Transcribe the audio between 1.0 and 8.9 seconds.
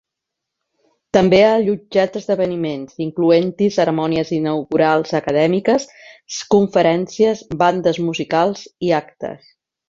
També ha allotjat esdeveniments, incloent-hi cerimònies inaugurals acadèmiques, conferències, bandes musicals